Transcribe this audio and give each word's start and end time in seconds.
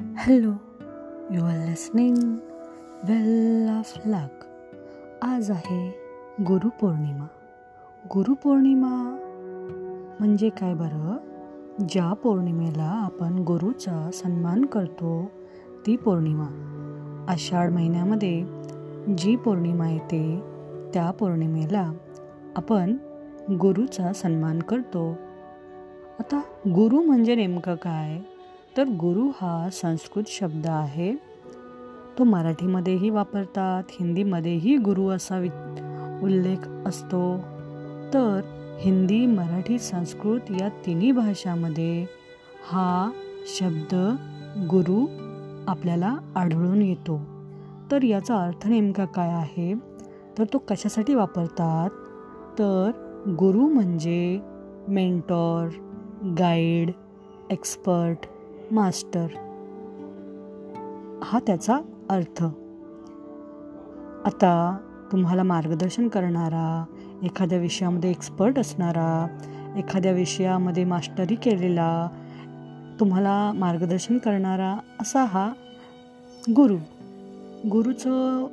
Hello 0.00 0.52
you 1.30 1.44
are 1.44 1.66
listening 1.68 2.16
well 3.08 3.68
of 3.78 3.98
luck 4.06 4.44
आज 5.22 5.50
आहे 5.50 5.94
गुरुपौर्णिमा 6.40 7.26
गुरुपौर्णिमा 8.14 9.16
म्हणजे 10.20 10.48
काय 10.48 10.74
बरं? 10.74 11.16
ज्या 11.88 12.12
पौर्णिमेला 12.12 13.00
आपण 13.04 13.38
गुरुचा 13.38 14.10
सन्मान 14.12 14.64
करतो 14.64 15.30
ती 15.86 15.96
पौर्णिमा. 15.96 17.26
आषाढ 17.28 17.70
महिन्यामध्ये 17.70 18.44
जी 19.18 19.36
पौर्णिमा 19.36 19.90
येते 19.90 20.42
त्या 20.94 21.10
पौर्णिमेला 21.10 21.92
आपण 22.56 22.96
गुरुचा 23.50 24.12
सन्मान 24.12 24.58
करतो. 24.58 25.10
आता 26.18 26.40
गुरु 26.74 27.02
म्हणजे 27.02 27.34
नेमकं 27.34 27.74
काय? 27.74 28.20
तर 28.80 28.84
गुरु 28.84 29.28
हा 29.28 29.68
संस्कृत 29.72 30.24
शब्द 30.26 30.66
आहे. 30.66 31.14
तो 32.18 32.24
मराठीमध्येही 32.24 33.10
वापरतात 33.10 33.82
हिंदीमध्येही 33.90 34.76
गुरु 34.76 35.08
असा 35.08 35.38
वि 35.38 35.48
उल्लेख 36.22 36.68
असतो. 36.86 37.38
तर 38.14 38.40
हिंदी 38.80 39.26
मराठी 39.26 39.78
संस्कृत 39.78 40.40
या 40.50 40.68
तिन्ही 40.68 41.12
भाषामध्ये 41.12 42.06
हा 42.70 43.10
शब्द 43.58 43.94
गुरु 44.70 45.06
आपल्याला 45.68 46.16
आढळून 46.36 46.82
येतो. 46.82 47.20
तर 47.92 48.02
याचा 48.02 48.36
अर्थ 48.36 48.66
नेमका 48.66 49.04
काय 49.04 49.28
आहे? 49.28 49.74
तर 50.38 50.44
तो 50.52 50.58
कशासाठी 50.58 51.14
वापरतात? 51.14 51.90
तर 52.58 52.90
गुरु 53.38 53.68
म्हणजे 53.68 54.40
मेंटॉर 54.88 55.68
गाईड 56.38 56.90
एक्सपर्ट 57.50 58.29
मास्टर. 58.72 59.26
हा 61.22 61.38
त्याचा 61.46 61.78
अर्थ. 62.10 62.44
आता 64.26 64.76
तुम्हाला 65.12 65.42
मार्गदर्शन 65.42 66.08
करणारा 66.08 66.84
एखाद्या 67.22 67.58
विषयामध्ये 67.58 68.10
एक्सपर्ट 68.10 68.58
असणारा 68.58 69.26
एखाद्या 69.76 70.12
विषयामध्ये 70.12 70.84
मास्टरी 70.84 71.34
केलेला 71.34 72.08
तुम्हाला 73.00 73.52
मार्गदर्शन 73.54 74.18
करणारा 74.18 74.78
असा 75.00 75.24
हा 75.24 75.52
गुरु. 76.56 76.76
गुरुचं 77.70 78.46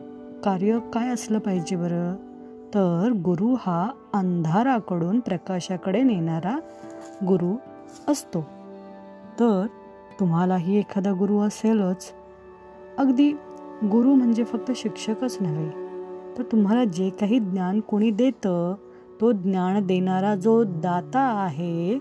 कार्य 0.44 0.80
काय 0.94 1.10
असलं 1.10 1.40
पाहिजे 1.40 1.76
बरं? 1.76 2.16
तर 2.74 3.12
गुरु 3.26 3.56
हा 3.60 3.90
अंधाराकडून 4.14 5.20
प्रकाशाकडे 5.20 6.02
नेणारा 6.02 6.60
गुरु 7.28 7.56
असतो. 8.12 8.42
तर 9.40 9.66
तुम्हालाही 10.20 10.78
एखादा 10.80 11.12
गुरु 11.12 11.40
असेलच. 11.40 12.12
अगदी 12.98 13.32
गुरु 13.84 14.14
म्हणजे 14.14 14.44
फक्त 14.44 14.72
शिक्षकच 14.76 15.38
नव्हे 15.42 15.70
तर 16.38 16.44
तुम्हाला 16.44 16.84
जे 16.84 17.10
काही 17.10 17.40
ज्ञान 17.40 17.80
कोणी 17.80 18.12
देतं 18.12 18.76
तो 19.22 19.32
ज्ञान 19.32 19.86
देणारा 19.88 20.36
जो 20.36 20.64
दाता 20.64 21.20
आहे 21.20 22.00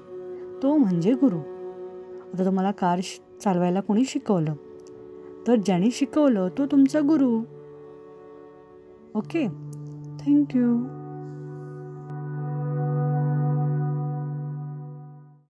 तो 0.62 0.76
म्हणजे 0.76 1.12
गुरु. 1.12 1.38
आता 2.34 2.44
तुम्हाला 2.44 2.70
कार 2.70 3.00
चालवायला 3.40 3.80
कोणी 3.80 4.04
शिकवलं 4.04 4.54
तर 5.46 5.56
ज्याने 5.56 5.90
शिकवलं 5.90 6.48
तो 6.58 6.66
तुमचा 6.66 7.00
गुरु. 7.00 7.38
ओके? 9.18 9.46
Thank you. 10.20 11.05